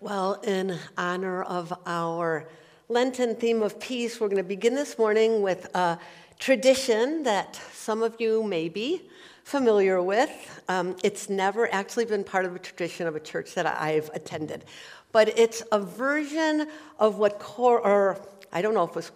Well, 0.00 0.34
in 0.42 0.78
honor 0.98 1.42
of 1.42 1.72
our 1.86 2.46
Lenten 2.90 3.34
theme 3.34 3.62
of 3.62 3.80
peace, 3.80 4.20
we're 4.20 4.28
going 4.28 4.42
to 4.42 4.46
begin 4.46 4.74
this 4.74 4.98
morning 4.98 5.40
with 5.40 5.74
a 5.74 5.98
tradition 6.38 7.22
that 7.22 7.58
some 7.72 8.02
of 8.02 8.14
you 8.18 8.42
may 8.42 8.68
be 8.68 9.08
familiar 9.44 10.02
with. 10.02 10.62
Um, 10.68 10.96
it's 11.02 11.30
never 11.30 11.72
actually 11.72 12.04
been 12.04 12.24
part 12.24 12.44
of 12.44 12.54
a 12.54 12.58
tradition 12.58 13.06
of 13.06 13.16
a 13.16 13.20
church 13.20 13.54
that 13.54 13.66
I've 13.66 14.10
attended, 14.12 14.66
but 15.12 15.30
it's 15.38 15.62
a 15.72 15.80
version 15.80 16.68
of 16.98 17.16
what 17.16 17.38
Cor, 17.38 17.80
or 17.80 18.20
I 18.52 18.60
don't 18.60 18.74
know 18.74 18.84
if 18.84 18.90
it 18.90 18.96
was 18.96 19.12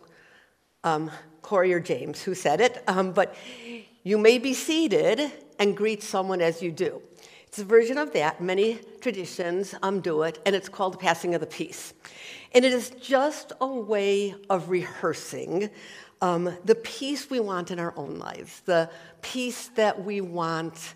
um, 0.83 1.11
Corey 1.43 1.75
or 1.75 1.81
James 1.81 2.23
who 2.23 2.35
said 2.35 2.63
it, 2.63 2.83
um, 2.89 3.13
but 3.13 3.37
you 4.03 4.17
may 4.17 4.39
be 4.39 4.55
seated 4.55 5.31
and 5.59 5.77
greet 5.77 6.03
someone 6.03 6.41
as 6.41 6.63
you 6.63 6.73
do. 6.73 7.03
It's 7.51 7.59
a 7.59 7.65
version 7.65 7.99
of 7.99 8.13
that. 8.13 8.41
Many 8.41 8.79
traditions 9.01 9.75
um, 9.83 10.01
do 10.01 10.23
it, 10.23 10.39
and 10.47 10.55
it's 10.55 10.69
called 10.69 10.95
the 10.95 10.99
passing 10.99 11.35
of 11.35 11.41
the 11.41 11.49
peace. 11.49 11.93
And 12.53 12.65
it 12.65 12.73
is 12.73 12.91
just 12.91 13.53
a 13.61 13.67
way 13.67 14.37
of 14.49 14.71
rehearsing 14.71 15.69
um, 16.21 16.57
the 16.65 16.77
peace 16.77 17.29
we 17.29 17.41
want 17.41 17.73
in 17.73 17.81
our 17.81 17.93
own 17.97 18.21
lives, 18.21 18.61
the 18.67 18.89
peace 19.21 19.67
that 19.75 20.05
we 20.05 20.21
want 20.21 20.95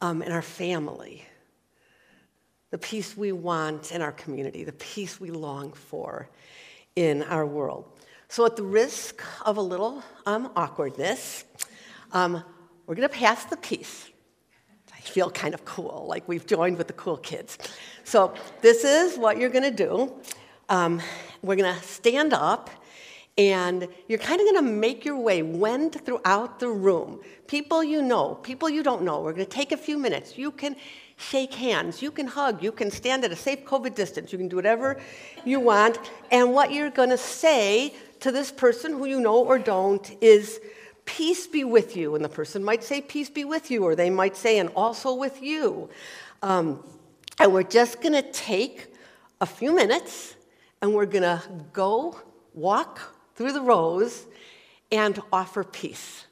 um, 0.00 0.22
in 0.22 0.30
our 0.30 0.42
family, 0.42 1.26
the 2.70 2.78
peace 2.78 3.16
we 3.16 3.32
want 3.32 3.90
in 3.90 4.00
our 4.00 4.12
community, 4.12 4.62
the 4.62 4.70
peace 4.74 5.18
we 5.18 5.32
long 5.32 5.72
for 5.72 6.30
in 6.94 7.24
our 7.24 7.44
world. 7.44 7.84
So, 8.28 8.46
at 8.46 8.54
the 8.54 8.62
risk 8.62 9.24
of 9.44 9.56
a 9.56 9.60
little 9.60 10.04
um, 10.24 10.52
awkwardness, 10.54 11.42
um, 12.12 12.44
we're 12.86 12.94
going 12.94 13.08
to 13.08 13.12
pass 13.12 13.44
the 13.46 13.56
peace 13.56 14.08
feel 15.08 15.30
kind 15.30 15.54
of 15.54 15.64
cool, 15.64 16.06
like 16.08 16.26
we've 16.28 16.46
joined 16.46 16.78
with 16.78 16.86
the 16.86 16.92
cool 16.94 17.16
kids. 17.16 17.58
So, 18.04 18.34
this 18.60 18.84
is 18.84 19.18
what 19.18 19.38
you're 19.38 19.50
going 19.50 19.64
to 19.64 19.84
do. 19.86 20.12
Um, 20.68 21.00
we're 21.42 21.56
going 21.56 21.74
to 21.74 21.82
stand 21.82 22.32
up, 22.32 22.70
and 23.38 23.88
you're 24.08 24.18
kind 24.18 24.40
of 24.40 24.46
going 24.46 24.64
to 24.64 24.70
make 24.70 25.04
your 25.04 25.18
way, 25.18 25.42
wend 25.42 26.04
throughout 26.04 26.58
the 26.58 26.68
room. 26.68 27.20
People 27.46 27.84
you 27.84 28.02
know, 28.02 28.34
people 28.34 28.68
you 28.68 28.82
don't 28.82 29.02
know. 29.02 29.20
We're 29.20 29.32
going 29.32 29.46
to 29.46 29.50
take 29.50 29.72
a 29.72 29.76
few 29.76 29.98
minutes. 29.98 30.36
You 30.36 30.50
can 30.50 30.76
shake 31.16 31.54
hands, 31.54 32.02
you 32.02 32.10
can 32.10 32.26
hug, 32.26 32.62
you 32.62 32.70
can 32.70 32.90
stand 32.90 33.24
at 33.24 33.32
a 33.32 33.36
safe 33.36 33.64
COVID 33.64 33.94
distance, 33.94 34.32
you 34.32 34.38
can 34.38 34.48
do 34.48 34.56
whatever 34.56 35.00
you 35.44 35.60
want. 35.60 35.98
And 36.30 36.52
what 36.52 36.72
you're 36.72 36.90
going 36.90 37.10
to 37.10 37.18
say 37.18 37.94
to 38.20 38.30
this 38.30 38.52
person 38.52 38.92
who 38.92 39.06
you 39.06 39.20
know 39.20 39.38
or 39.38 39.58
don't 39.58 40.14
is, 40.20 40.60
Peace 41.06 41.46
be 41.46 41.64
with 41.64 41.96
you. 41.96 42.14
And 42.14 42.24
the 42.24 42.28
person 42.28 42.62
might 42.62 42.84
say, 42.84 43.00
Peace 43.00 43.30
be 43.30 43.44
with 43.44 43.70
you, 43.70 43.84
or 43.84 43.94
they 43.94 44.10
might 44.10 44.36
say, 44.36 44.58
And 44.58 44.68
also 44.76 45.14
with 45.14 45.42
you. 45.42 45.88
Um, 46.42 46.84
and 47.38 47.52
we're 47.52 47.62
just 47.62 48.02
going 48.02 48.12
to 48.12 48.22
take 48.30 48.92
a 49.40 49.46
few 49.46 49.74
minutes 49.74 50.36
and 50.82 50.94
we're 50.94 51.06
going 51.06 51.22
to 51.22 51.42
go 51.72 52.20
walk 52.54 53.00
through 53.34 53.52
the 53.52 53.60
rows 53.60 54.26
and 54.90 55.20
offer 55.32 55.64
peace 55.64 56.26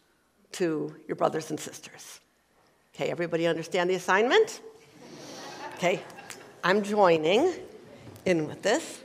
to 0.52 0.95
your 1.06 1.17
brothers 1.17 1.50
and 1.50 1.58
sisters. 1.58 2.20
Okay, 2.95 3.11
everybody 3.11 3.47
understand 3.47 3.91
the 3.91 3.95
assignment? 3.95 4.61
Okay, 5.75 6.00
I'm 6.62 6.83
joining 6.83 7.52
in 8.25 8.47
with 8.47 8.62
this. 8.62 9.03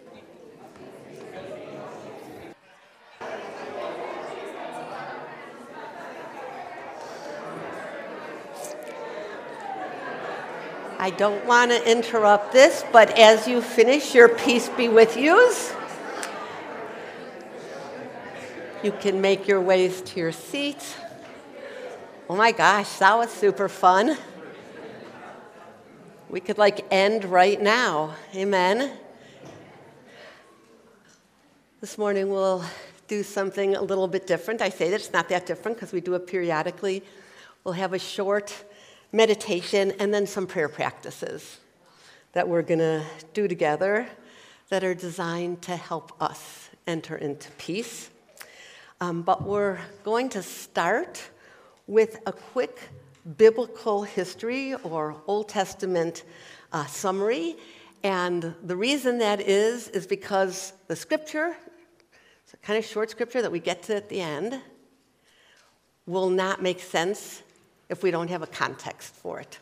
I 11.01 11.11
don't 11.11 11.45
want 11.45 11.71
to 11.71 11.89
interrupt 11.89 12.51
this, 12.51 12.83
but 12.91 13.17
as 13.17 13.47
you 13.47 13.61
finish 13.61 14.13
your 14.13 14.27
peace 14.27 14.67
be 14.67 14.89
with 14.89 15.15
yous, 15.15 15.73
you 18.83 18.91
can 18.91 19.21
make 19.21 19.47
your 19.47 19.61
ways 19.61 20.01
to 20.01 20.19
your 20.19 20.33
seats. 20.33 20.97
Oh 22.29 22.35
my 22.35 22.51
gosh, 22.51 22.97
that 22.97 23.15
was 23.15 23.29
super 23.31 23.69
fun. 23.69 24.17
We 26.29 26.41
could 26.41 26.57
like 26.57 26.85
end 26.91 27.23
right 27.23 27.61
now. 27.61 28.15
Amen. 28.35 28.91
This 31.79 31.97
morning 31.97 32.29
we'll 32.29 32.65
do 33.07 33.23
something 33.23 33.77
a 33.77 33.81
little 33.81 34.09
bit 34.09 34.27
different. 34.27 34.61
I 34.61 34.67
say 34.67 34.89
that 34.89 34.97
it's 34.97 35.13
not 35.13 35.29
that 35.29 35.45
different 35.45 35.77
because 35.77 35.93
we 35.93 36.01
do 36.01 36.15
it 36.15 36.27
periodically. 36.27 37.03
We'll 37.63 37.75
have 37.75 37.93
a 37.93 37.99
short 37.99 38.65
meditation, 39.11 39.93
and 39.99 40.13
then 40.13 40.27
some 40.27 40.45
prayer 40.45 40.69
practices 40.69 41.59
that 42.33 42.47
we're 42.47 42.61
going 42.61 42.79
to 42.79 43.03
do 43.33 43.47
together 43.47 44.07
that 44.69 44.83
are 44.83 44.93
designed 44.93 45.61
to 45.63 45.75
help 45.75 46.11
us 46.21 46.69
enter 46.85 47.15
into 47.15 47.49
peace. 47.51 48.09
Um, 49.01 49.21
but 49.23 49.43
we're 49.43 49.79
going 50.03 50.29
to 50.29 50.43
start 50.43 51.23
with 51.87 52.19
a 52.27 52.31
quick 52.31 52.79
biblical 53.37 54.03
history 54.03 54.75
or 54.75 55.15
Old 55.25 55.49
Testament 55.49 56.23
uh, 56.71 56.85
summary. 56.85 57.55
And 58.03 58.53
the 58.63 58.75
reason 58.75 59.17
that 59.19 59.41
is, 59.41 59.87
is 59.89 60.05
because 60.05 60.73
the 60.87 60.95
scripture, 60.95 61.55
it's 62.43 62.53
a 62.53 62.57
kind 62.57 62.77
of 62.77 62.85
short 62.85 63.09
scripture 63.09 63.41
that 63.41 63.51
we 63.51 63.59
get 63.59 63.83
to 63.83 63.95
at 63.95 64.07
the 64.09 64.21
end, 64.21 64.61
will 66.05 66.29
not 66.29 66.61
make 66.61 66.79
sense 66.79 67.41
if 67.89 68.03
we 68.03 68.11
don't 68.11 68.29
have 68.29 68.41
a 68.41 68.47
context 68.47 69.13
for 69.15 69.39
it. 69.39 69.59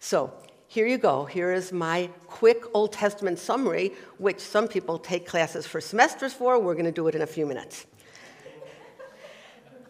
So 0.00 0.32
here 0.66 0.86
you 0.86 0.98
go. 0.98 1.24
Here 1.24 1.52
is 1.52 1.72
my 1.72 2.10
quick 2.26 2.64
Old 2.74 2.92
Testament 2.92 3.38
summary, 3.38 3.92
which 4.18 4.40
some 4.40 4.68
people 4.68 4.98
take 4.98 5.26
classes 5.26 5.66
for 5.66 5.80
semesters 5.80 6.32
for. 6.32 6.58
We're 6.58 6.74
going 6.74 6.84
to 6.84 6.92
do 6.92 7.08
it 7.08 7.14
in 7.14 7.22
a 7.22 7.26
few 7.26 7.46
minutes. 7.46 7.86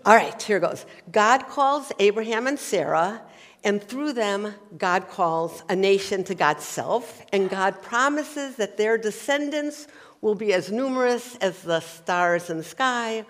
All 0.06 0.14
right, 0.14 0.40
here 0.40 0.60
goes. 0.60 0.86
God 1.10 1.48
calls 1.48 1.92
Abraham 1.98 2.46
and 2.46 2.58
Sarah, 2.58 3.20
and 3.64 3.82
through 3.82 4.12
them, 4.12 4.54
God 4.78 5.08
calls 5.08 5.64
a 5.68 5.74
nation 5.74 6.22
to 6.24 6.34
God's 6.34 6.64
self, 6.64 7.26
and 7.32 7.50
God 7.50 7.82
promises 7.82 8.56
that 8.56 8.76
their 8.76 8.96
descendants 8.96 9.88
will 10.20 10.36
be 10.36 10.52
as 10.52 10.70
numerous 10.70 11.36
as 11.36 11.62
the 11.62 11.80
stars 11.80 12.50
in 12.50 12.56
the 12.56 12.64
sky 12.64 13.26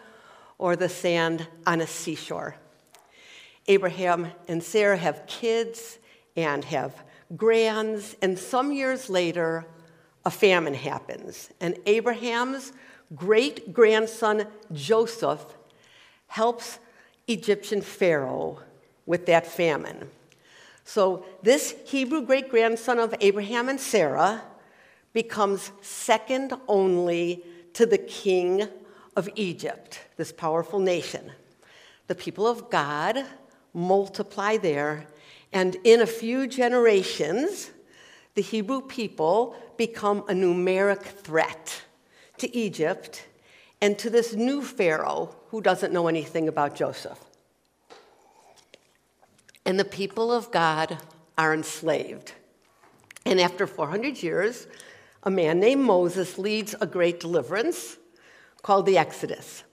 or 0.59 0.77
the 0.77 0.89
sand 0.89 1.49
on 1.67 1.81
a 1.81 1.87
seashore. 1.87 2.57
Abraham 3.69 4.33
and 4.49 4.63
Sarah 4.63 4.97
have 4.97 5.27
kids 5.27 5.99
and 6.37 6.65
have 6.65 6.95
grands, 7.37 8.17
and 8.23 8.39
some 8.39 8.73
years 8.73 9.11
later, 9.11 9.67
a 10.25 10.31
famine 10.31 10.75
happens. 10.75 11.51
And 11.61 11.79
Abraham's 11.87 12.73
great 13.15 13.73
grandson 13.73 14.47
Joseph 14.73 15.45
helps 16.27 16.79
Egyptian 17.27 17.83
Pharaoh 17.83 18.61
with 19.07 19.27
that 19.27 19.47
famine. 19.47 20.11
So, 20.85 21.25
this 21.43 21.75
Hebrew 21.85 22.23
great 22.23 22.49
grandson 22.49 22.99
of 22.99 23.15
Abraham 23.21 23.69
and 23.69 23.79
Sarah 23.79 24.43
becomes 25.13 25.71
second 25.83 26.55
only 26.67 27.45
to 27.75 27.85
the 27.85 27.99
king 27.99 28.67
of 29.15 29.29
Egypt, 29.35 30.01
this 30.17 30.33
powerful 30.33 30.79
nation. 30.79 31.33
The 32.07 32.15
people 32.15 32.47
of 32.47 32.71
God 32.71 33.27
multiply 33.73 34.57
there, 34.57 35.07
and 35.53 35.77
in 35.85 36.01
a 36.01 36.07
few 36.07 36.47
generations, 36.47 37.71
the 38.35 38.43
Hebrew 38.43 38.83
people 38.83 39.57
become 39.77 40.19
a 40.29 40.33
numeric 40.33 41.03
threat 41.03 41.83
to 42.39 42.55
Egypt 42.57 43.25
and 43.81 43.99
to 43.99 44.11
this 44.11 44.35
new 44.35 44.63
Pharaoh 44.63 45.35
who 45.49 45.61
doesn't 45.61 45.93
know 45.93 46.09
anything 46.09 46.49
about 46.49 46.75
Joseph. 46.75 47.19
And 49.65 49.79
the 49.79 49.85
people 49.85 50.33
of 50.33 50.51
God 50.51 50.99
are 51.37 51.55
enslaved. 51.55 52.33
And 53.25 53.41
after 53.41 53.67
400 53.67 54.23
years, 54.23 54.67
a 55.23 55.31
man 55.31 55.61
named 55.61 55.83
Moses 55.83 56.39
leads 56.39 56.75
a 56.81 56.87
great 56.87 57.21
deliverance 57.21 57.97
called 58.63 58.87
the 58.87 58.99
Exodus. 58.99 59.65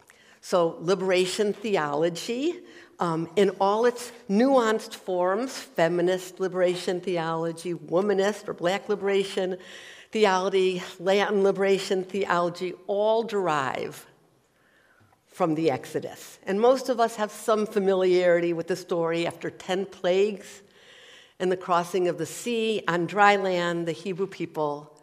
So, 0.42 0.78
liberation 0.80 1.54
theology 1.54 2.60
um, 3.00 3.30
in 3.36 3.50
all 3.62 3.86
its 3.86 4.12
nuanced 4.30 4.96
forms 4.96 5.58
feminist 5.58 6.40
liberation 6.40 7.02
theology, 7.02 7.74
womanist 7.74 8.48
or 8.48 8.54
black 8.54 8.88
liberation 8.90 9.58
theology, 10.12 10.82
Latin 11.00 11.44
liberation 11.44 12.04
theology 12.04 12.74
all 12.88 13.24
derive 13.24 14.06
from 15.28 15.56
the 15.56 15.70
Exodus. 15.70 16.40
And 16.44 16.62
most 16.62 16.88
of 16.88 17.00
us 17.00 17.18
have 17.18 17.32
some 17.32 17.66
familiarity 17.66 18.54
with 18.54 18.68
the 18.68 18.76
story 18.78 19.28
after 19.28 19.50
10 19.50 19.88
plagues 19.88 20.62
and 21.40 21.52
the 21.52 21.58
crossing 21.58 22.08
of 22.08 22.18
the 22.18 22.26
sea 22.26 22.82
on 22.88 23.06
dry 23.06 23.36
land, 23.36 23.86
the 23.86 23.92
Hebrew 23.92 24.28
people 24.28 24.98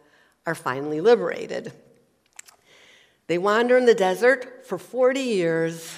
are 0.47 0.55
finally 0.55 1.01
liberated. 1.01 1.71
They 3.27 3.37
wander 3.37 3.77
in 3.77 3.85
the 3.85 3.93
desert 3.93 4.65
for 4.65 4.77
40 4.77 5.19
years 5.19 5.93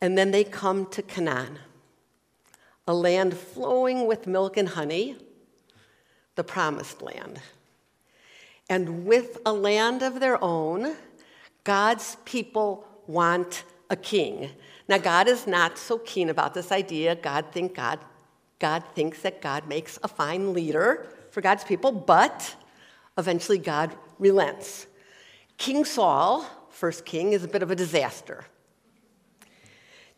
and 0.00 0.16
then 0.16 0.30
they 0.30 0.44
come 0.44 0.86
to 0.86 1.02
Canaan, 1.02 1.58
a 2.86 2.94
land 2.94 3.36
flowing 3.36 4.06
with 4.06 4.26
milk 4.26 4.56
and 4.56 4.68
honey, 4.68 5.16
the 6.36 6.44
promised 6.44 7.02
land. 7.02 7.40
And 8.70 9.06
with 9.06 9.38
a 9.44 9.52
land 9.52 10.02
of 10.02 10.20
their 10.20 10.42
own, 10.42 10.94
God's 11.64 12.16
people 12.24 12.86
want 13.06 13.64
a 13.90 13.96
king. 13.96 14.50
Now, 14.88 14.98
God 14.98 15.28
is 15.28 15.46
not 15.46 15.78
so 15.78 15.98
keen 15.98 16.28
about 16.28 16.54
this 16.54 16.70
idea. 16.70 17.14
God, 17.14 17.46
think 17.52 17.74
God, 17.74 17.98
God 18.58 18.84
thinks 18.94 19.22
that 19.22 19.42
God 19.42 19.66
makes 19.66 19.98
a 20.02 20.08
fine 20.08 20.52
leader 20.52 21.06
for 21.30 21.40
God's 21.40 21.64
people, 21.64 21.92
but 21.92 22.54
eventually 23.16 23.58
God 23.58 23.94
relents. 24.18 24.86
King 25.56 25.84
Saul, 25.84 26.46
first 26.70 27.04
king, 27.04 27.32
is 27.32 27.44
a 27.44 27.48
bit 27.48 27.62
of 27.62 27.70
a 27.70 27.76
disaster. 27.76 28.44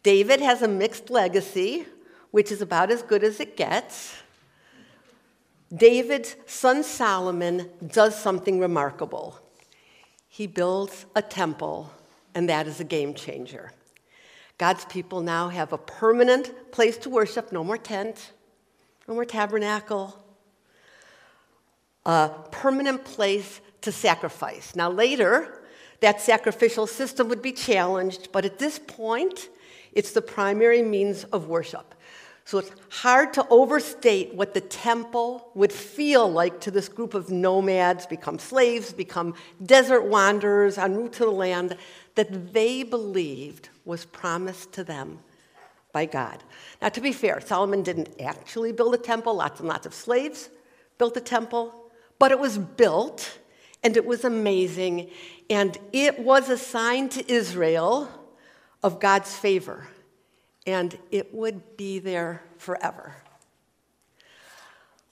David 0.02 0.41
has 0.41 0.62
a 0.62 0.69
mixed 0.69 1.11
legacy, 1.11 1.87
which 2.31 2.50
is 2.50 2.62
about 2.62 2.91
as 2.91 3.02
good 3.02 3.23
as 3.23 3.41
it 3.41 3.56
gets. 3.56 4.17
David's 5.75 6.37
son 6.47 6.82
Solomon 6.82 7.70
does 7.87 8.20
something 8.20 8.58
remarkable. 8.58 9.38
He 10.29 10.47
builds 10.47 11.06
a 11.14 11.23
temple, 11.23 11.93
and 12.35 12.49
that 12.49 12.67
is 12.67 12.81
a 12.81 12.85
game 12.85 13.14
changer. 13.14 13.73
God's 14.58 14.85
people 14.87 15.20
now 15.20 15.49
have 15.49 15.73
a 15.73 15.79
permanent 15.79 16.70
place 16.73 16.97
to 16.99 17.11
worship, 17.11 17.52
no 17.52 17.64
more 17.64 17.79
tent, 17.79 18.32
no 19.06 19.14
more 19.14 19.25
tabernacle, 19.25 20.23
a 22.05 22.31
permanent 22.50 23.05
place 23.05 23.61
to 23.82 23.93
sacrifice. 23.93 24.75
Now, 24.75 24.91
later, 24.91 25.62
that 26.00 26.20
sacrificial 26.20 26.87
system 26.87 27.29
would 27.29 27.43
be 27.43 27.52
challenged, 27.52 28.32
but 28.32 28.44
at 28.44 28.58
this 28.58 28.79
point, 28.79 29.49
it's 29.93 30.13
the 30.13 30.23
primary 30.23 30.83
means 30.83 31.25
of 31.25 31.49
worship. 31.49 31.95
So 32.45 32.59
it's 32.59 32.73
hard 32.89 33.33
to 33.35 33.47
overstate 33.49 34.35
what 34.35 34.55
the 34.55 34.61
temple 34.61 35.51
would 35.55 35.73
feel 35.73 36.31
like 36.31 36.61
to 36.63 36.71
this 36.71 36.89
group 36.89 37.15
of 37.15 37.31
nomads, 37.31 38.07
become 38.07 38.39
slaves, 38.39 38.93
become 38.93 39.35
desert 39.65 40.03
wanderers 40.03 40.79
en 40.79 40.97
route 40.97 41.13
to 41.13 41.27
the 41.27 41.31
land 41.31 41.77
that 42.17 42.53
they 42.53 42.83
believed 42.83 43.69
was 43.85 44.05
promised 44.05 44.73
to 44.73 44.85
them 44.85 45.21
by 45.93 46.07
God. 46.07 46.43
Now, 46.83 46.89
to 46.89 47.01
be 47.01 47.13
fair, 47.13 47.41
Solomon 47.41 47.83
didn't 47.83 48.21
actually 48.21 48.73
build 48.73 48.95
a 48.95 48.99
temple, 48.99 49.35
lots 49.35 49.61
and 49.61 49.69
lots 49.69 49.87
of 49.87 49.95
slaves 49.95 50.51
built 50.99 51.17
a 51.17 51.21
temple, 51.21 51.73
but 52.19 52.31
it 52.31 52.39
was 52.39 52.59
built 52.59 53.39
and 53.83 53.97
it 53.97 54.05
was 54.05 54.25
amazing, 54.25 55.09
and 55.49 55.79
it 55.93 56.19
was 56.19 56.51
a 56.51 56.59
sign 56.59 57.09
to 57.09 57.33
Israel 57.33 58.09
of 58.82 59.00
God's 59.00 59.35
favor, 59.35 59.88
and 60.67 60.99
it 61.11 61.35
would 61.35 61.77
be 61.77 61.99
there 61.99 62.43
forever. 62.59 63.15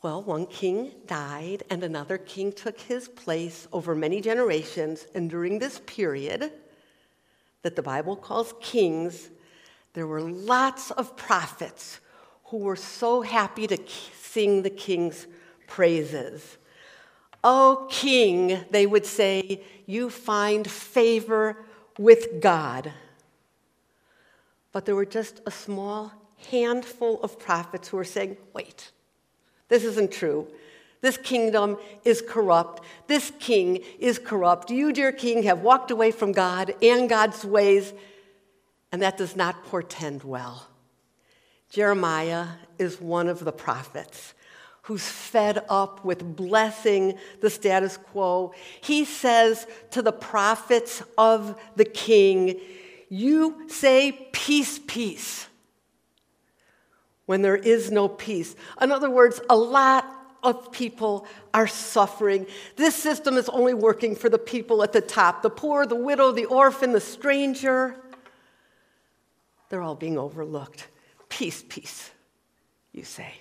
Well, 0.00 0.22
one 0.22 0.46
king 0.46 0.92
died, 1.06 1.64
and 1.70 1.82
another 1.82 2.18
king 2.18 2.52
took 2.52 2.80
his 2.80 3.08
place 3.08 3.66
over 3.72 3.94
many 3.94 4.20
generations, 4.20 5.06
and 5.14 5.28
during 5.28 5.58
this 5.58 5.80
period 5.86 6.52
that 7.62 7.74
the 7.74 7.82
Bible 7.82 8.14
calls 8.14 8.54
kings, 8.60 9.30
there 9.94 10.06
were 10.06 10.22
lots 10.22 10.92
of 10.92 11.16
prophets 11.16 11.98
who 12.44 12.58
were 12.58 12.76
so 12.76 13.22
happy 13.22 13.66
to 13.66 13.78
sing 14.20 14.62
the 14.62 14.70
king's 14.70 15.26
praises. 15.66 16.56
O 17.42 17.86
king, 17.90 18.64
they 18.70 18.86
would 18.86 19.04
say, 19.04 19.62
you 19.86 20.10
find 20.10 20.70
favor 20.70 21.56
with 21.98 22.40
God. 22.40 22.92
But 24.72 24.84
there 24.84 24.94
were 24.94 25.06
just 25.06 25.40
a 25.46 25.50
small 25.50 26.12
handful 26.50 27.20
of 27.22 27.38
prophets 27.38 27.88
who 27.88 27.96
were 27.96 28.04
saying, 28.04 28.36
wait, 28.52 28.92
this 29.68 29.84
isn't 29.84 30.12
true. 30.12 30.46
This 31.00 31.16
kingdom 31.16 31.78
is 32.04 32.22
corrupt. 32.22 32.82
This 33.06 33.32
king 33.38 33.80
is 33.98 34.18
corrupt. 34.18 34.70
You, 34.70 34.92
dear 34.92 35.12
king, 35.12 35.44
have 35.44 35.60
walked 35.60 35.90
away 35.90 36.10
from 36.10 36.32
God 36.32 36.74
and 36.82 37.08
God's 37.08 37.44
ways, 37.44 37.92
and 38.90 39.00
that 39.02 39.16
does 39.16 39.36
not 39.36 39.64
portend 39.64 40.24
well. 40.24 40.66
Jeremiah 41.70 42.46
is 42.78 43.00
one 43.00 43.28
of 43.28 43.44
the 43.44 43.52
prophets 43.52 44.34
who's 44.82 45.06
fed 45.06 45.64
up 45.68 46.04
with 46.04 46.34
blessing 46.34 47.18
the 47.40 47.50
status 47.50 47.98
quo. 47.98 48.54
He 48.80 49.04
says 49.04 49.66
to 49.90 50.00
the 50.00 50.12
prophets 50.12 51.02
of 51.18 51.60
the 51.76 51.84
king, 51.84 52.58
You 53.08 53.68
say 53.68 54.28
peace, 54.32 54.78
peace, 54.78 55.46
when 57.26 57.42
there 57.42 57.56
is 57.56 57.90
no 57.90 58.08
peace. 58.08 58.54
In 58.80 58.92
other 58.92 59.10
words, 59.10 59.40
a 59.48 59.56
lot 59.56 60.06
of 60.42 60.70
people 60.72 61.26
are 61.52 61.66
suffering. 61.66 62.46
This 62.76 62.94
system 62.94 63.36
is 63.36 63.48
only 63.48 63.74
working 63.74 64.14
for 64.14 64.28
the 64.28 64.38
people 64.38 64.82
at 64.82 64.92
the 64.92 65.00
top 65.00 65.42
the 65.42 65.50
poor, 65.50 65.86
the 65.86 65.96
widow, 65.96 66.32
the 66.32 66.44
orphan, 66.46 66.92
the 66.92 67.00
stranger. 67.00 67.96
They're 69.68 69.82
all 69.82 69.94
being 69.96 70.18
overlooked. 70.18 70.88
Peace, 71.28 71.64
peace, 71.68 72.10
you 72.92 73.04
say 73.04 73.34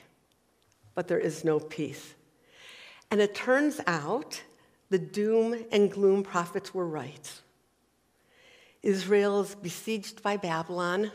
but 0.98 1.08
there 1.08 1.20
is 1.20 1.46
no 1.46 1.60
peace. 1.60 2.16
And 3.12 3.22
it 3.22 3.36
turns 3.36 3.80
out 3.86 4.42
the 4.90 4.98
doom 4.98 5.64
and 5.72 5.92
gloom 5.92 6.24
prophets 6.24 6.74
were 6.74 6.88
right. 6.88 7.32
Israel 8.84 9.42
is 9.42 9.56
besieged 9.56 10.22
by 10.22 10.38
Babylon. 10.38 11.12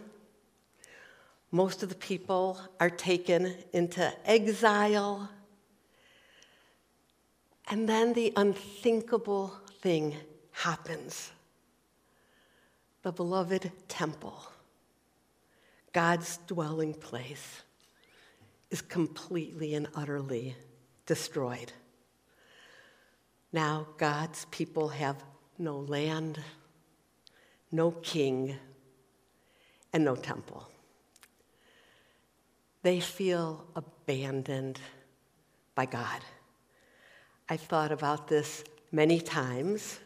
Most 1.51 1.83
of 1.83 1.89
the 1.89 1.95
people 1.95 2.61
are 2.81 2.91
taken 2.91 3.55
into 3.73 4.13
exile. 4.29 5.31
And 7.69 7.89
then 7.89 8.13
the 8.13 8.33
unthinkable 8.37 9.55
thing 9.81 10.17
happens 10.53 11.33
the 13.03 13.13
beloved 13.13 13.71
temple, 13.89 14.41
God's 15.93 16.39
dwelling 16.47 16.95
place 16.95 17.63
is 18.71 18.81
completely 18.81 19.75
and 19.75 19.89
utterly 19.95 20.57
destroyed. 21.05 21.73
Now, 23.53 23.89
God's 23.99 24.47
people 24.47 24.89
have 24.89 25.23
no 25.59 25.79
land, 25.79 26.39
no 27.73 27.91
king, 27.91 28.57
and 29.93 30.05
no 30.05 30.15
temple. 30.15 30.69
They 32.83 33.01
feel 33.01 33.65
abandoned 33.75 34.79
by 35.75 35.87
God. 35.87 36.21
I've 37.49 37.61
thought 37.61 37.93
about 37.93 38.29
this 38.29 38.65
many 38.91 39.21
times 39.21 39.99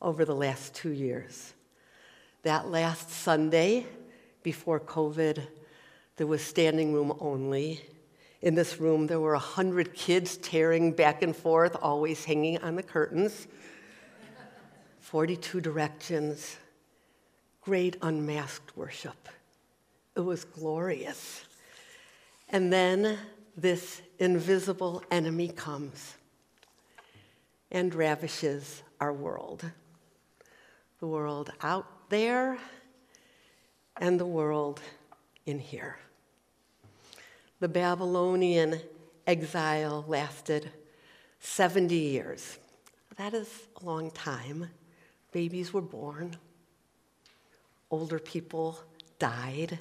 over 0.00 0.24
the 0.24 0.34
last 0.34 0.74
two 0.74 0.90
years. 0.90 1.54
That 2.42 2.68
last 2.68 3.10
Sunday 3.10 3.86
before 4.42 4.80
COVID, 4.80 5.46
there 6.16 6.26
was 6.26 6.42
standing 6.42 6.92
room 6.92 7.16
only. 7.20 7.80
In 8.42 8.54
this 8.54 8.80
room, 8.80 9.06
there 9.06 9.20
were 9.20 9.32
100 9.32 9.94
kids 9.94 10.36
tearing 10.36 10.92
back 10.92 11.22
and 11.22 11.34
forth, 11.34 11.76
always 11.80 12.24
hanging 12.24 12.58
on 12.58 12.74
the 12.76 12.82
curtains. 12.82 13.46
42 15.00 15.60
directions, 15.60 16.56
great 17.62 17.96
unmasked 18.02 18.76
worship. 18.76 19.28
It 20.16 20.20
was 20.20 20.44
glorious. 20.44 21.44
And 22.48 22.72
then 22.72 23.18
this 23.56 24.02
invisible 24.18 25.02
enemy 25.10 25.48
comes 25.48 26.14
and 27.70 27.94
ravishes 27.94 28.82
our 29.00 29.12
world. 29.12 29.64
The 31.00 31.06
world 31.06 31.50
out 31.62 32.10
there 32.10 32.58
and 33.96 34.18
the 34.18 34.26
world 34.26 34.80
in 35.46 35.58
here. 35.58 35.96
The 37.60 37.68
Babylonian 37.68 38.80
exile 39.26 40.04
lasted 40.08 40.70
70 41.40 41.94
years. 41.94 42.58
That 43.16 43.34
is 43.34 43.48
a 43.80 43.84
long 43.84 44.10
time. 44.10 44.68
Babies 45.32 45.72
were 45.72 45.80
born, 45.80 46.36
older 47.92 48.18
people 48.18 48.80
died. 49.20 49.78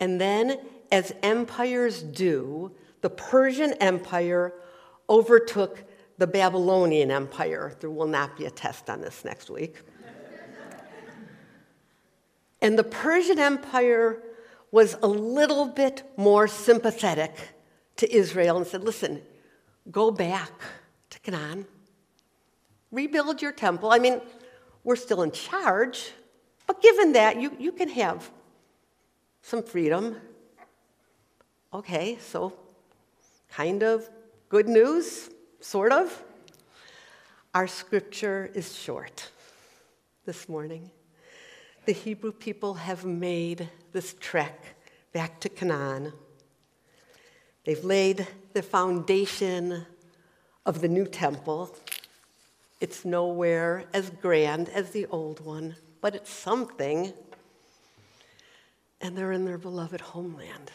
And 0.00 0.20
then, 0.20 0.58
as 0.90 1.14
empires 1.22 2.02
do, 2.02 2.72
the 3.00 3.08
Persian 3.08 3.72
Empire 3.74 4.52
overtook 5.08 5.84
the 6.18 6.26
Babylonian 6.26 7.10
Empire. 7.10 7.76
There 7.80 7.90
will 7.90 8.06
not 8.08 8.36
be 8.36 8.44
a 8.46 8.50
test 8.50 8.90
on 8.90 9.00
this 9.00 9.24
next 9.24 9.48
week. 9.48 9.76
and 12.60 12.78
the 12.78 12.84
Persian 12.84 13.38
Empire 13.38 14.22
was 14.72 14.96
a 15.02 15.08
little 15.08 15.66
bit 15.66 16.02
more 16.16 16.48
sympathetic 16.48 17.34
to 17.96 18.12
Israel 18.12 18.56
and 18.56 18.66
said, 18.66 18.82
listen, 18.82 19.22
go 19.90 20.10
back 20.10 20.50
to 21.10 21.20
Canaan, 21.20 21.66
rebuild 22.90 23.40
your 23.40 23.52
temple. 23.52 23.90
I 23.90 23.98
mean, 23.98 24.20
we're 24.82 24.96
still 24.96 25.22
in 25.22 25.30
charge, 25.30 26.12
but 26.66 26.80
given 26.82 27.12
that, 27.12 27.40
you, 27.40 27.56
you 27.58 27.72
can 27.72 27.88
have 27.88 28.30
some 29.42 29.62
freedom. 29.62 30.16
Okay, 31.74 32.18
so 32.20 32.52
kind 33.50 33.82
of 33.82 34.08
good 34.48 34.68
news, 34.68 35.30
sort 35.60 35.92
of. 35.92 36.22
Our 37.54 37.66
scripture 37.66 38.50
is 38.54 38.74
short 38.74 39.30
this 40.24 40.48
morning. 40.48 40.90
The 41.84 41.92
Hebrew 41.92 42.32
people 42.32 42.74
have 42.74 43.04
made 43.04 43.68
this 43.92 44.14
trek 44.20 44.76
back 45.12 45.40
to 45.40 45.48
Canaan. 45.48 46.12
They've 47.64 47.84
laid 47.84 48.26
the 48.52 48.62
foundation 48.62 49.84
of 50.64 50.80
the 50.80 50.88
new 50.88 51.06
temple. 51.06 51.76
It's 52.80 53.04
nowhere 53.04 53.84
as 53.92 54.10
grand 54.10 54.68
as 54.68 54.90
the 54.90 55.06
old 55.06 55.44
one, 55.44 55.76
but 56.02 56.14
it's 56.14 56.30
something. 56.30 57.14
And 59.00 59.16
they're 59.16 59.32
in 59.32 59.46
their 59.46 59.56
beloved 59.56 60.02
homeland. 60.02 60.70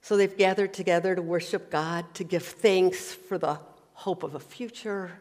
So 0.00 0.16
they've 0.16 0.36
gathered 0.36 0.74
together 0.74 1.14
to 1.14 1.22
worship 1.22 1.70
God, 1.70 2.12
to 2.14 2.24
give 2.24 2.42
thanks 2.42 3.14
for 3.14 3.38
the 3.38 3.60
hope 3.92 4.24
of 4.24 4.34
a 4.34 4.40
future, 4.40 5.12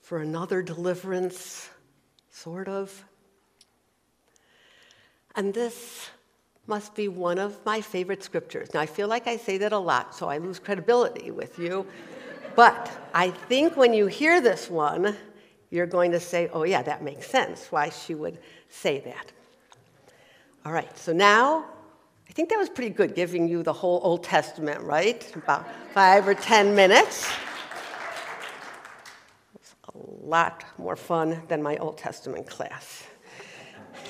for 0.00 0.18
another 0.18 0.62
deliverance, 0.62 1.68
sort 2.30 2.66
of. 2.66 3.04
And 5.36 5.52
this 5.52 6.08
must 6.66 6.94
be 6.94 7.08
one 7.08 7.38
of 7.38 7.62
my 7.66 7.80
favorite 7.80 8.22
scriptures. 8.22 8.72
Now, 8.72 8.80
I 8.80 8.86
feel 8.86 9.08
like 9.08 9.26
I 9.26 9.36
say 9.36 9.58
that 9.58 9.72
a 9.72 9.78
lot, 9.78 10.14
so 10.14 10.28
I 10.28 10.38
lose 10.38 10.58
credibility 10.58 11.30
with 11.30 11.58
you. 11.58 11.86
but 12.56 12.90
I 13.12 13.30
think 13.30 13.76
when 13.76 13.92
you 13.92 14.06
hear 14.06 14.40
this 14.40 14.70
one, 14.70 15.16
you're 15.70 15.86
going 15.86 16.12
to 16.12 16.20
say, 16.20 16.48
oh, 16.52 16.64
yeah, 16.64 16.82
that 16.82 17.02
makes 17.02 17.26
sense 17.26 17.70
why 17.70 17.88
she 17.88 18.14
would 18.14 18.38
say 18.68 19.00
that. 19.00 19.32
All 20.64 20.72
right, 20.72 20.96
so 20.96 21.12
now 21.12 21.66
I 22.28 22.32
think 22.32 22.48
that 22.48 22.58
was 22.58 22.68
pretty 22.68 22.90
good 22.90 23.14
giving 23.14 23.48
you 23.48 23.62
the 23.62 23.72
whole 23.72 24.00
Old 24.02 24.24
Testament, 24.24 24.80
right? 24.80 25.30
About 25.36 25.66
five 25.92 26.26
or 26.26 26.34
ten 26.34 26.74
minutes. 26.74 27.30
It's 29.54 29.74
a 29.88 30.26
lot 30.26 30.64
more 30.78 30.96
fun 30.96 31.42
than 31.48 31.62
my 31.62 31.76
Old 31.76 31.98
Testament 31.98 32.46
class 32.46 33.04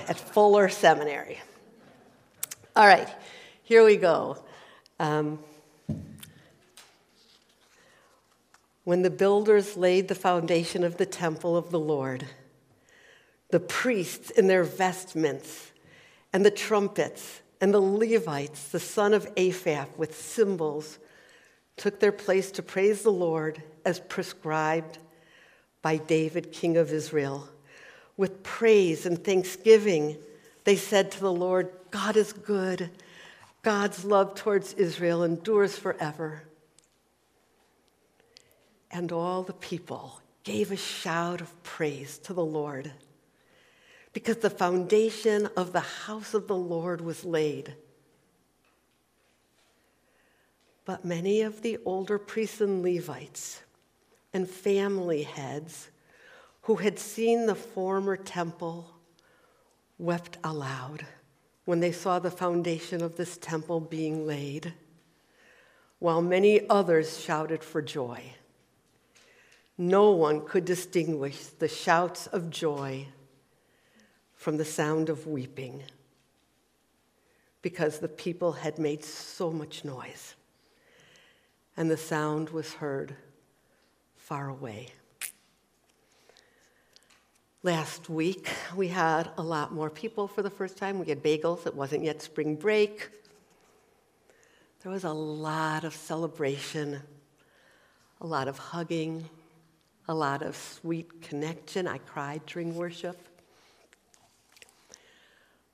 at 0.08 0.18
Fuller 0.18 0.68
Seminary. 0.68 1.40
All 2.76 2.86
right, 2.86 3.08
here 3.62 3.84
we 3.84 3.96
go. 3.96 4.38
Um, 4.98 5.38
when 8.84 9.02
the 9.02 9.10
builders 9.10 9.76
laid 9.76 10.08
the 10.08 10.14
foundation 10.14 10.84
of 10.84 10.98
the 10.98 11.06
temple 11.06 11.56
of 11.56 11.70
the 11.70 11.80
Lord, 11.80 12.26
the 13.50 13.60
priests 13.60 14.30
in 14.30 14.46
their 14.46 14.64
vestments, 14.64 15.72
and 16.32 16.44
the 16.44 16.50
trumpets, 16.50 17.40
and 17.60 17.72
the 17.72 17.80
Levites, 17.80 18.68
the 18.68 18.80
son 18.80 19.14
of 19.14 19.26
Asaph, 19.36 19.88
with 19.96 20.20
cymbals, 20.20 20.98
took 21.76 21.98
their 21.98 22.12
place 22.12 22.50
to 22.52 22.62
praise 22.62 23.02
the 23.02 23.12
Lord 23.12 23.62
as 23.84 24.00
prescribed 24.00 24.98
by 25.80 25.96
David, 25.96 26.52
king 26.52 26.76
of 26.76 26.92
Israel. 26.92 27.48
With 28.16 28.42
praise 28.42 29.06
and 29.06 29.22
thanksgiving, 29.22 30.18
they 30.64 30.76
said 30.76 31.10
to 31.12 31.20
the 31.20 31.32
Lord, 31.32 31.70
God 31.90 32.16
is 32.16 32.32
good. 32.32 32.90
God's 33.62 34.04
love 34.04 34.34
towards 34.34 34.74
Israel 34.74 35.22
endures 35.22 35.76
forever. 35.76 36.42
And 38.94 39.10
all 39.10 39.42
the 39.42 39.52
people 39.52 40.20
gave 40.44 40.70
a 40.70 40.76
shout 40.76 41.40
of 41.40 41.62
praise 41.64 42.16
to 42.18 42.32
the 42.32 42.44
Lord 42.44 42.92
because 44.12 44.36
the 44.36 44.48
foundation 44.48 45.48
of 45.56 45.72
the 45.72 45.80
house 45.80 46.32
of 46.32 46.46
the 46.46 46.54
Lord 46.54 47.00
was 47.00 47.24
laid. 47.24 47.74
But 50.84 51.04
many 51.04 51.42
of 51.42 51.62
the 51.62 51.78
older 51.84 52.20
priests 52.20 52.60
and 52.60 52.84
Levites 52.84 53.62
and 54.32 54.48
family 54.48 55.24
heads 55.24 55.88
who 56.62 56.76
had 56.76 57.00
seen 57.00 57.46
the 57.46 57.56
former 57.56 58.16
temple 58.16 58.94
wept 59.98 60.38
aloud 60.44 61.04
when 61.64 61.80
they 61.80 61.90
saw 61.90 62.20
the 62.20 62.30
foundation 62.30 63.02
of 63.02 63.16
this 63.16 63.38
temple 63.38 63.80
being 63.80 64.24
laid, 64.24 64.72
while 65.98 66.22
many 66.22 66.68
others 66.68 67.18
shouted 67.18 67.64
for 67.64 67.82
joy. 67.82 68.22
No 69.76 70.12
one 70.12 70.44
could 70.46 70.64
distinguish 70.64 71.38
the 71.46 71.68
shouts 71.68 72.26
of 72.28 72.50
joy 72.50 73.08
from 74.36 74.56
the 74.56 74.64
sound 74.64 75.08
of 75.08 75.26
weeping 75.26 75.82
because 77.62 77.98
the 77.98 78.08
people 78.08 78.52
had 78.52 78.78
made 78.78 79.04
so 79.04 79.50
much 79.50 79.84
noise 79.84 80.34
and 81.76 81.90
the 81.90 81.96
sound 81.96 82.50
was 82.50 82.74
heard 82.74 83.16
far 84.16 84.48
away. 84.48 84.88
Last 87.64 88.10
week, 88.10 88.48
we 88.76 88.88
had 88.88 89.30
a 89.38 89.42
lot 89.42 89.72
more 89.72 89.88
people 89.88 90.28
for 90.28 90.42
the 90.42 90.50
first 90.50 90.76
time. 90.76 90.98
We 90.98 91.06
had 91.06 91.22
bagels. 91.22 91.66
It 91.66 91.74
wasn't 91.74 92.04
yet 92.04 92.20
spring 92.20 92.56
break. 92.56 93.08
There 94.82 94.92
was 94.92 95.04
a 95.04 95.12
lot 95.12 95.84
of 95.84 95.94
celebration, 95.94 97.00
a 98.20 98.26
lot 98.26 98.48
of 98.48 98.58
hugging, 98.58 99.30
a 100.08 100.14
lot 100.14 100.42
of 100.42 100.56
sweet 100.56 101.22
connection. 101.22 101.86
I 101.86 101.98
cried 101.98 102.44
during 102.46 102.74
worship. 102.74 103.18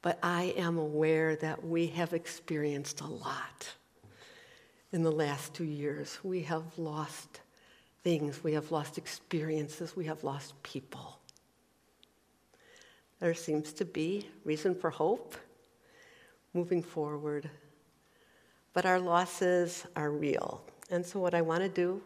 But 0.02 0.18
I 0.22 0.54
am 0.56 0.78
aware 0.78 1.36
that 1.36 1.64
we 1.64 1.88
have 1.88 2.14
experienced 2.14 3.00
a 3.00 3.06
lot 3.06 3.68
in 4.92 5.02
the 5.02 5.12
last 5.12 5.52
two 5.52 5.64
years. 5.64 6.18
We 6.22 6.42
have 6.42 6.78
lost 6.78 7.40
things, 8.02 8.42
we 8.42 8.54
have 8.54 8.72
lost 8.72 8.96
experiences, 8.96 9.94
we 9.94 10.06
have 10.06 10.24
lost 10.24 10.60
people. 10.62 11.18
There 13.18 13.34
seems 13.34 13.74
to 13.74 13.84
be 13.84 14.26
reason 14.44 14.74
for 14.74 14.88
hope 14.88 15.34
moving 16.54 16.82
forward. 16.82 17.50
But 18.72 18.86
our 18.86 18.98
losses 18.98 19.86
are 19.96 20.10
real. 20.10 20.62
And 20.90 21.04
so, 21.04 21.20
what 21.20 21.34
I 21.34 21.42
want 21.42 21.62
to 21.62 21.68
do 21.68 22.00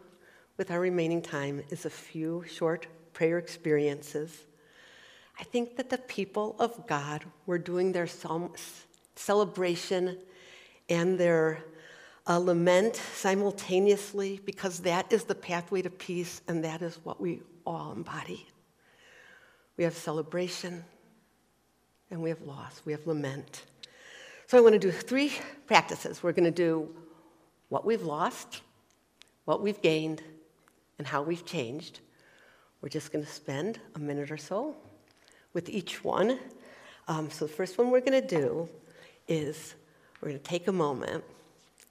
with 0.57 0.71
our 0.71 0.79
remaining 0.79 1.21
time 1.21 1.61
is 1.69 1.85
a 1.85 1.89
few 1.89 2.43
short 2.47 2.87
prayer 3.13 3.37
experiences. 3.37 4.45
I 5.39 5.43
think 5.43 5.75
that 5.77 5.89
the 5.89 5.97
people 5.97 6.55
of 6.59 6.87
God 6.87 7.25
were 7.45 7.57
doing 7.57 7.91
their 7.91 8.07
celebration 9.15 10.17
and 10.89 11.19
their 11.19 11.63
uh, 12.27 12.37
lament 12.37 12.95
simultaneously 12.95 14.39
because 14.45 14.79
that 14.79 15.11
is 15.11 15.25
the 15.25 15.35
pathway 15.35 15.81
to 15.81 15.89
peace 15.89 16.41
and 16.47 16.63
that 16.63 16.81
is 16.81 16.99
what 17.03 17.19
we 17.19 17.41
all 17.65 17.91
embody. 17.91 18.47
We 19.77 19.83
have 19.83 19.95
celebration, 19.95 20.85
and 22.09 22.21
we 22.21 22.29
have 22.29 22.41
loss, 22.41 22.81
we 22.85 22.93
have 22.93 23.05
lament. 23.05 23.63
So 24.47 24.57
I 24.57 24.61
want 24.61 24.73
to 24.73 24.79
do 24.79 24.91
three 24.91 25.33
practices. 25.67 26.23
We're 26.23 26.31
going 26.31 26.45
to 26.45 26.51
do 26.51 26.95
what 27.67 27.83
we've 27.83 28.03
lost, 28.03 28.61
what 29.43 29.61
we've 29.61 29.81
gained, 29.81 30.23
and 30.97 31.07
how 31.07 31.21
we've 31.21 31.45
changed. 31.45 31.99
We're 32.81 32.89
just 32.89 33.11
going 33.11 33.25
to 33.25 33.31
spend 33.31 33.79
a 33.95 33.99
minute 33.99 34.31
or 34.31 34.37
so 34.37 34.75
with 35.53 35.69
each 35.69 36.03
one. 36.03 36.39
Um, 37.07 37.29
so 37.29 37.45
the 37.45 37.53
first 37.53 37.77
one 37.77 37.91
we're 37.91 37.99
going 37.99 38.21
to 38.21 38.27
do 38.27 38.69
is 39.27 39.75
we're 40.21 40.29
going 40.29 40.39
to 40.39 40.47
take 40.47 40.67
a 40.67 40.71
moment. 40.71 41.23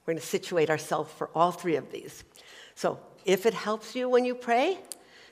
We're 0.04 0.14
going 0.14 0.20
to 0.20 0.26
situate 0.26 0.70
ourselves 0.70 1.12
for 1.12 1.30
all 1.34 1.50
three 1.50 1.76
of 1.76 1.90
these. 1.90 2.25
So 2.75 2.99
if 3.25 3.46
it 3.46 3.54
helps 3.54 3.94
you 3.94 4.08
when 4.08 4.25
you 4.25 4.34
pray 4.34 4.78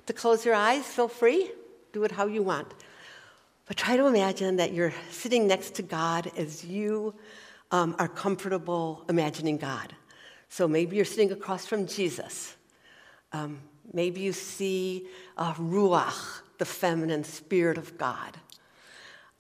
to 0.07 0.13
close 0.13 0.45
your 0.45 0.55
eyes, 0.55 0.85
feel 0.85 1.09
free. 1.09 1.51
Do 1.93 2.05
it 2.05 2.13
how 2.13 2.27
you 2.27 2.43
want. 2.43 2.73
But 3.67 3.77
try 3.77 3.97
to 3.97 4.07
imagine 4.07 4.57
that 4.57 4.73
you're 4.73 4.95
sitting 5.11 5.47
next 5.47 5.75
to 5.77 5.83
God 5.83 6.31
as 6.37 6.65
you 6.65 7.15
um, 7.71 7.95
are 7.99 8.09
comfortable 8.09 9.05
imagining 9.09 9.57
God. 9.57 9.95
So 10.49 10.69
maybe 10.69 10.97
you're 10.97 11.05
sitting 11.05 11.33
across 11.33 11.67
from 11.67 11.87
Jesus. 11.87 12.57
Um, 13.33 13.61
maybe 13.93 14.21
you 14.21 14.33
see 14.33 15.07
uh, 15.37 15.55
Ruach, 15.55 16.43
the 16.59 16.65
feminine 16.65 17.25
spirit 17.25 17.79
of 17.79 17.97
God. 17.99 18.37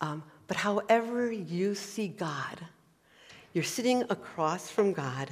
Um, 0.01 0.23
but 0.47 0.57
however 0.57 1.31
you 1.31 1.75
see 1.75 2.09
God, 2.09 2.59
you're 3.53 3.65
sitting 3.65 4.03
across 4.11 4.71
from 4.71 4.93
God 4.93 5.31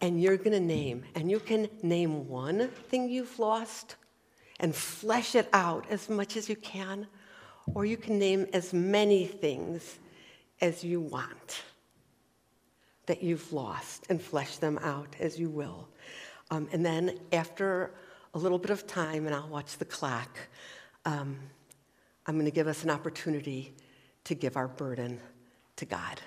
and 0.00 0.20
you're 0.20 0.36
going 0.36 0.52
to 0.52 0.60
name, 0.60 1.04
and 1.14 1.30
you 1.30 1.38
can 1.38 1.68
name 1.82 2.28
one 2.28 2.68
thing 2.68 3.08
you've 3.08 3.38
lost 3.38 3.96
and 4.60 4.74
flesh 4.74 5.34
it 5.34 5.48
out 5.52 5.86
as 5.90 6.08
much 6.08 6.36
as 6.36 6.48
you 6.48 6.56
can 6.56 7.06
or 7.74 7.84
you 7.84 7.96
can 7.96 8.18
name 8.18 8.46
as 8.52 8.72
many 8.72 9.24
things 9.24 9.98
as 10.60 10.84
you 10.84 11.00
want 11.00 11.62
that 13.06 13.22
you've 13.22 13.52
lost 13.52 14.06
and 14.08 14.20
flesh 14.20 14.56
them 14.56 14.78
out 14.82 15.14
as 15.20 15.38
you 15.38 15.48
will. 15.48 15.88
Um, 16.50 16.68
and 16.72 16.84
then 16.84 17.18
after 17.32 17.90
a 18.34 18.38
little 18.38 18.58
bit 18.58 18.70
of 18.70 18.86
time, 18.86 19.26
and 19.26 19.34
I'll 19.34 19.48
watch 19.48 19.78
the 19.78 19.84
clock, 19.84 20.38
um, 21.04 21.38
I'm 22.26 22.34
going 22.34 22.46
to 22.46 22.50
give 22.50 22.66
us 22.66 22.84
an 22.84 22.90
opportunity 22.90 23.72
to 24.24 24.34
give 24.34 24.56
our 24.56 24.68
burden 24.68 25.20
to 25.76 25.84
God. 25.84 26.20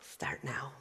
Start 0.00 0.42
now. 0.44 0.72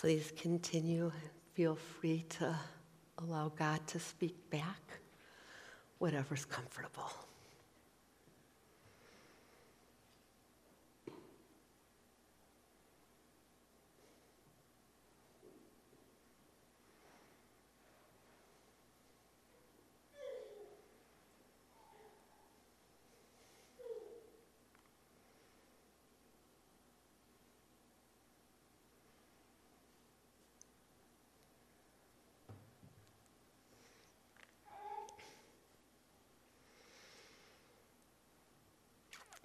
Please 0.00 0.32
continue 0.36 1.10
feel 1.54 1.74
free 1.74 2.24
to 2.28 2.54
allow 3.18 3.48
God 3.48 3.84
to 3.88 3.98
speak 3.98 4.48
back, 4.48 4.80
whatever's 5.98 6.44
comfortable. 6.44 7.10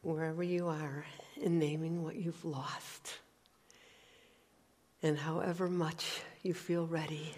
Wherever 0.04 0.44
you 0.44 0.68
are 0.68 1.06
in 1.42 1.58
naming 1.58 2.04
what 2.04 2.16
you've 2.16 2.46
lost. 2.46 3.18
And 5.02 5.18
however 5.18 5.68
much 5.70 6.22
you 6.44 6.54
feel 6.54 6.86
ready, 6.86 7.34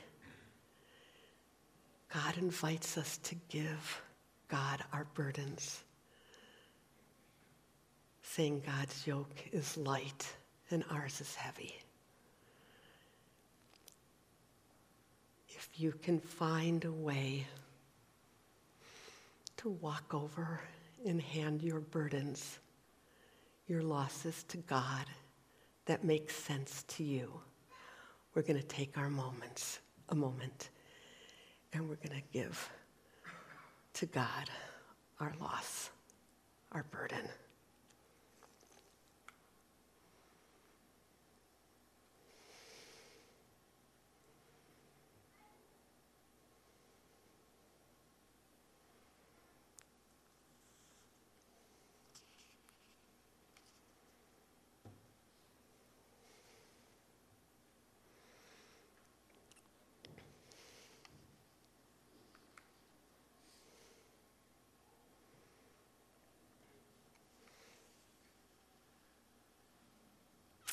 God 2.13 2.37
invites 2.37 2.97
us 2.97 3.17
to 3.19 3.35
give 3.49 4.01
God 4.47 4.83
our 4.91 5.05
burdens, 5.13 5.83
saying 8.23 8.63
God's 8.65 9.05
yoke 9.07 9.43
is 9.51 9.77
light 9.77 10.35
and 10.69 10.83
ours 10.91 11.21
is 11.21 11.35
heavy. 11.35 11.75
If 15.49 15.69
you 15.77 15.91
can 15.91 16.19
find 16.19 16.83
a 16.85 16.91
way 16.91 17.45
to 19.57 19.69
walk 19.69 20.13
over 20.13 20.61
and 21.05 21.21
hand 21.21 21.61
your 21.61 21.79
burdens, 21.79 22.59
your 23.67 23.81
losses 23.81 24.43
to 24.49 24.57
God 24.57 25.05
that 25.85 26.03
makes 26.03 26.35
sense 26.35 26.83
to 26.87 27.03
you. 27.03 27.31
We're 28.33 28.41
going 28.41 28.59
to 28.59 28.67
take 28.67 28.97
our 28.97 29.09
moments, 29.09 29.79
a 30.09 30.15
moment, 30.15 30.69
and 31.73 31.87
we're 31.87 31.95
going 31.95 32.19
to 32.19 32.27
give 32.33 32.69
to 33.93 34.05
God 34.07 34.49
our 35.19 35.33
loss, 35.39 35.91
our 36.71 36.83
burden. 36.91 37.29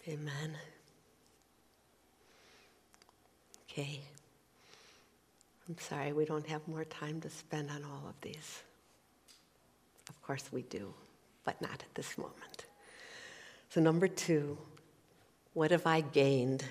Amen. 0.08 0.56
Okay. 3.70 4.00
I'm 5.68 5.78
sorry, 5.78 6.12
we 6.12 6.24
don't 6.24 6.46
have 6.48 6.66
more 6.66 6.84
time 6.84 7.20
to 7.20 7.30
spend 7.30 7.70
on 7.70 7.84
all 7.84 8.08
of 8.08 8.20
these. 8.20 8.62
Of 10.08 10.20
course, 10.22 10.44
we 10.50 10.62
do, 10.62 10.92
but 11.44 11.62
not 11.62 11.70
at 11.70 11.94
this 11.94 12.18
moment. 12.18 12.66
So, 13.68 13.80
number 13.80 14.08
two, 14.08 14.58
what 15.54 15.70
have 15.70 15.86
I 15.86 16.00
gained? 16.00 16.64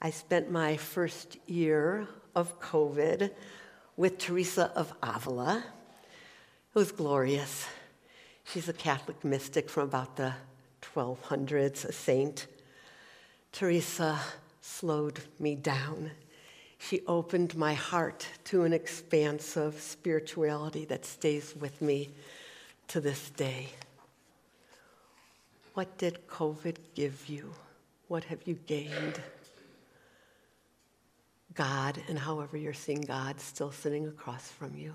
I 0.00 0.10
spent 0.10 0.50
my 0.50 0.78
first 0.78 1.36
year 1.46 2.08
of 2.34 2.58
COVID 2.58 3.30
with 3.98 4.16
Teresa 4.16 4.72
of 4.74 4.94
Avila. 5.02 5.58
It 5.58 6.78
was 6.78 6.90
glorious. 6.90 7.66
She's 8.44 8.68
a 8.68 8.72
Catholic 8.72 9.22
mystic 9.24 9.68
from 9.68 9.84
about 9.84 10.16
the 10.16 10.32
1200s, 10.94 11.84
a 11.84 11.92
saint. 11.92 12.46
Teresa 13.52 14.18
slowed 14.62 15.20
me 15.38 15.54
down. 15.54 16.10
She 16.78 17.02
opened 17.06 17.54
my 17.54 17.74
heart 17.74 18.26
to 18.44 18.64
an 18.64 18.72
expanse 18.72 19.56
of 19.56 19.80
spirituality 19.80 20.86
that 20.86 21.04
stays 21.04 21.54
with 21.60 21.80
me 21.82 22.08
to 22.88 23.00
this 23.00 23.30
day. 23.30 23.68
What 25.74 25.96
did 25.98 26.26
COVID 26.26 26.76
give 26.94 27.28
you? 27.28 27.52
What 28.08 28.24
have 28.24 28.40
you 28.46 28.54
gained? 28.66 29.20
God, 31.54 32.02
and 32.08 32.18
however 32.18 32.56
you're 32.56 32.72
seeing 32.72 33.02
God 33.02 33.40
still 33.40 33.70
sitting 33.70 34.06
across 34.06 34.48
from 34.48 34.74
you. 34.74 34.94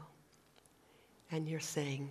And 1.31 1.47
you're 1.47 1.59
saying, 1.59 2.09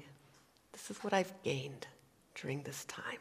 This 0.73 0.91
is 0.91 0.99
what 0.99 1.13
I've 1.13 1.33
gained 1.43 1.87
during 2.35 2.63
this 2.63 2.85
time. 2.85 3.19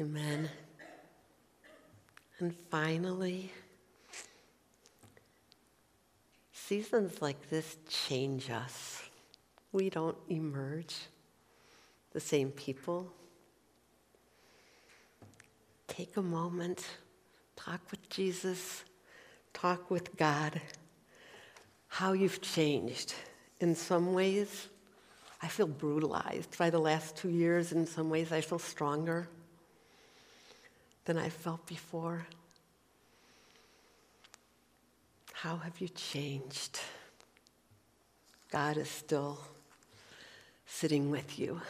Amen. 0.00 0.48
And 2.38 2.54
finally, 2.70 3.52
seasons 6.54 7.20
like 7.20 7.50
this 7.50 7.76
change 7.86 8.48
us. 8.48 9.02
We 9.72 9.90
don't 9.90 10.16
emerge 10.30 10.96
the 12.14 12.20
same 12.20 12.50
people. 12.50 13.12
Take 15.86 16.16
a 16.16 16.22
moment, 16.22 16.86
talk 17.54 17.82
with 17.90 18.08
Jesus, 18.08 18.84
talk 19.52 19.90
with 19.90 20.16
God, 20.16 20.62
how 21.88 22.14
you've 22.14 22.40
changed. 22.40 23.12
In 23.60 23.74
some 23.74 24.14
ways, 24.14 24.68
I 25.42 25.48
feel 25.48 25.66
brutalized 25.66 26.56
by 26.56 26.70
the 26.70 26.80
last 26.80 27.16
two 27.16 27.28
years. 27.28 27.72
In 27.72 27.86
some 27.86 28.08
ways, 28.08 28.32
I 28.32 28.40
feel 28.40 28.58
stronger 28.58 29.28
than 31.10 31.18
I 31.18 31.28
felt 31.28 31.66
before? 31.66 32.24
How 35.32 35.56
have 35.56 35.80
you 35.80 35.88
changed? 35.88 36.78
God 38.52 38.76
is 38.76 38.88
still 38.88 39.40
sitting 40.66 41.10
with 41.10 41.36
you. 41.36 41.60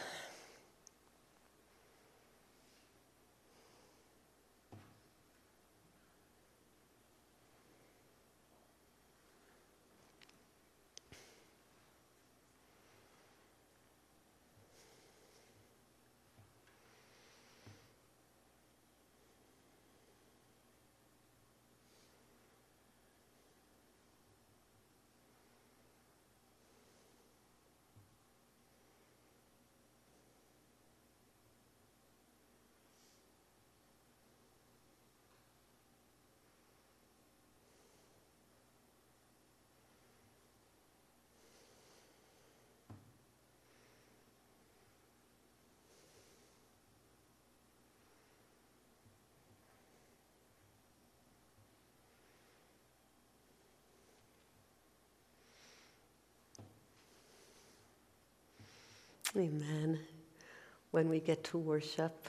Amen. 59.37 59.97
When 60.91 61.07
we 61.07 61.21
get 61.21 61.41
to 61.45 61.57
worship 61.57 62.27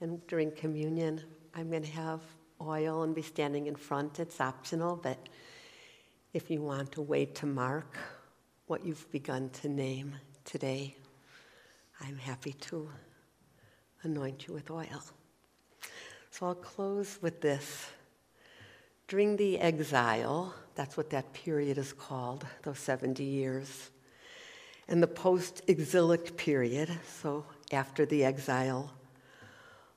and 0.00 0.24
during 0.28 0.52
communion, 0.52 1.20
I'm 1.56 1.70
going 1.70 1.82
to 1.82 1.90
have 1.90 2.20
oil 2.62 3.02
and 3.02 3.16
be 3.16 3.22
standing 3.22 3.66
in 3.66 3.74
front. 3.74 4.20
It's 4.20 4.40
optional, 4.40 4.94
but 4.94 5.18
if 6.32 6.52
you 6.52 6.62
want 6.62 6.96
a 6.98 7.02
way 7.02 7.26
to 7.26 7.46
mark 7.46 7.98
what 8.68 8.86
you've 8.86 9.10
begun 9.10 9.50
to 9.62 9.68
name 9.68 10.14
today, 10.44 10.96
I'm 12.00 12.16
happy 12.16 12.52
to 12.52 12.88
anoint 14.04 14.46
you 14.46 14.54
with 14.54 14.70
oil. 14.70 15.02
So 16.30 16.46
I'll 16.46 16.54
close 16.54 17.18
with 17.22 17.40
this. 17.40 17.88
During 19.08 19.36
the 19.36 19.58
exile, 19.58 20.54
that's 20.76 20.96
what 20.96 21.10
that 21.10 21.32
period 21.32 21.76
is 21.76 21.92
called, 21.92 22.46
those 22.62 22.78
70 22.78 23.24
years, 23.24 23.90
and 24.88 25.02
the 25.02 25.06
post 25.06 25.62
exilic 25.66 26.36
period, 26.36 26.90
so 27.20 27.44
after 27.72 28.04
the 28.04 28.24
exile, 28.24 28.92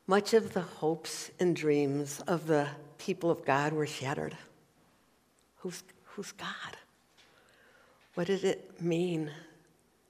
much 0.08 0.34
of 0.34 0.54
the 0.54 0.62
hopes 0.62 1.32
and 1.40 1.56
dreams 1.56 2.22
of 2.28 2.48
the 2.48 2.68
people 2.98 3.30
of 3.30 3.46
God 3.46 3.74
were 3.74 3.88
shattered. 3.88 4.38
Who's, 5.58 5.84
who's 6.06 6.32
God? 6.32 6.78
What 8.16 8.28
did 8.28 8.44
it 8.44 8.82
mean 8.82 9.30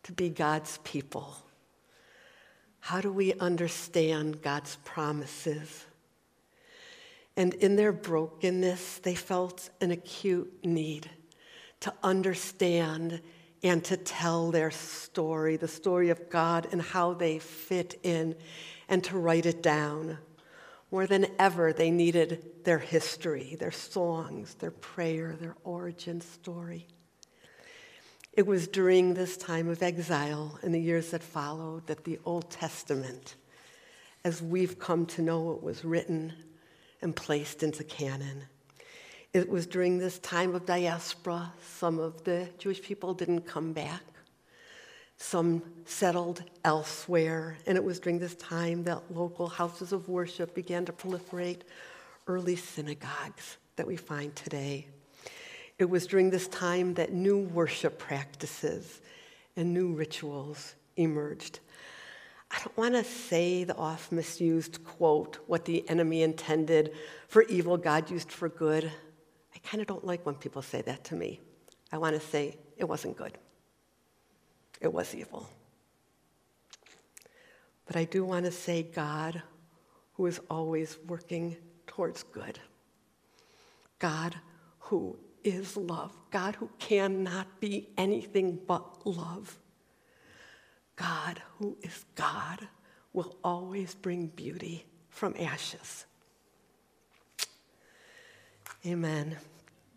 to 0.04 0.12
be 0.13 0.30
God's 0.30 0.80
people? 0.84 1.36
How 2.80 3.02
do 3.02 3.12
we 3.12 3.34
understand 3.34 4.42
God's 4.42 4.78
promises? 4.86 5.86
And 7.36 7.54
in 7.56 7.76
their 7.76 7.92
brokenness, 7.92 9.00
they 9.00 9.16
felt 9.16 9.70
an 9.82 9.92
acute 9.92 10.63
need 10.63 11.10
to 11.82 11.94
understand 12.02 13.22
and 13.63 13.84
to 13.86 13.98
tell 13.98 14.52
their 14.52 14.72
story, 14.72 15.58
the 15.58 15.67
story 15.67 16.10
of 16.10 16.30
God 16.30 16.67
and 16.72 16.82
how 16.82 17.13
they 17.13 17.39
fit 17.39 18.00
in, 18.04 18.36
and 18.88 19.04
to 19.06 19.17
write 19.17 19.46
it 19.46 19.63
down. 19.63 20.17
More 20.91 21.08
than 21.08 21.28
ever, 21.38 21.74
they 21.74 21.91
needed 21.91 22.63
their 22.63 22.80
history, 22.80 23.58
their 23.60 23.72
songs, 23.72 24.54
their 24.56 24.72
prayer, 24.72 25.36
their 25.39 25.56
origin 25.63 26.22
story. 26.22 26.88
It 28.34 28.46
was 28.46 28.67
during 28.67 29.13
this 29.13 29.36
time 29.36 29.67
of 29.67 29.82
exile 29.82 30.60
and 30.62 30.74
the 30.74 30.80
years 30.80 31.10
that 31.10 31.24
followed 31.24 31.88
that 31.88 32.04
the 32.04 32.20
Old 32.24 32.52
Testament, 32.52 33.36
as 34.24 34.41
we've 34.41 34.78
come 34.78 35.08
to 35.08 35.22
know 35.22 35.52
it, 35.54 35.63
was 35.63 35.84
written 35.84 36.34
and 37.02 37.15
placed 37.15 37.63
into 37.63 37.84
canon. 37.84 38.43
It 39.34 39.50
was 39.50 39.68
during 39.68 39.98
this 39.98 40.20
time 40.20 40.56
of 40.56 40.66
diaspora, 40.66 41.54
some 41.62 42.00
of 42.00 42.24
the 42.24 42.50
Jewish 42.58 42.82
people 42.82 43.13
didn't 43.13 43.42
come 43.42 43.74
back. 43.74 44.02
Some 45.18 45.63
settled 45.86 46.44
elsewhere, 46.63 47.58
and 47.66 47.78
it 47.78 47.84
was 47.84 48.00
during 48.00 48.20
this 48.20 48.36
time 48.36 48.84
that 48.84 49.13
local 49.13 49.48
houses 49.48 49.92
of 49.92 50.08
worship 50.08 50.54
began 50.56 50.86
to 50.86 50.92
proliferate, 50.92 51.62
early 52.28 52.56
synagogues 52.56 53.58
that 53.76 53.88
we 53.88 53.96
find 53.96 54.36
today. 54.36 54.88
It 55.80 55.90
was 55.90 56.08
during 56.08 56.30
this 56.30 56.48
time 56.48 56.94
that 56.96 57.13
new 57.13 57.40
worship 57.40 58.00
practices 58.00 59.02
and 59.56 59.74
new 59.74 59.94
rituals 59.94 60.76
emerged. 60.96 61.60
I 62.50 62.60
don't 62.60 62.78
want 62.78 62.94
to 62.96 63.04
say 63.04 63.63
the 63.63 63.76
oft 63.76 64.12
misused 64.12 64.84
quote, 64.84 65.40
what 65.48 65.66
the 65.66 65.88
enemy 65.90 66.24
intended 66.24 66.94
for 67.28 67.44
evil, 67.44 67.78
God 67.78 68.10
used 68.10 68.32
for 68.32 68.50
good. 68.50 68.92
I 69.58 69.67
kind 69.67 69.82
of 69.82 69.88
don't 69.88 70.06
like 70.06 70.24
when 70.24 70.36
people 70.36 70.62
say 70.62 70.84
that 70.84 71.04
to 71.06 71.15
me. 71.15 71.41
I 71.91 71.98
want 71.98 72.13
to 72.13 72.22
say 72.22 72.58
it 72.78 72.86
wasn't 72.86 73.17
good, 73.17 73.38
it 74.80 74.93
was 74.93 75.15
evil. 75.15 75.50
But 77.88 77.96
I 77.96 78.04
do 78.04 78.24
want 78.24 78.46
to 78.46 78.52
say 78.52 78.84
God, 78.84 79.41
who 80.13 80.26
is 80.28 80.39
always 80.50 80.98
working 81.08 81.56
towards 81.88 82.22
good. 82.22 82.60
God, 83.98 84.36
who 84.80 85.17
is 85.43 85.78
love. 85.78 86.15
God, 86.30 86.56
who 86.56 86.70
cannot 86.78 87.60
be 87.60 87.88
anything 87.98 88.60
but 88.67 89.08
love. 89.08 89.58
God, 90.98 91.41
who 91.58 91.78
is 91.82 92.06
God, 92.15 92.67
will 93.13 93.38
always 93.43 93.96
bring 93.96 94.28
beauty 94.28 94.86
from 95.10 95.34
ashes. 95.39 96.06
Amen. 98.88 99.36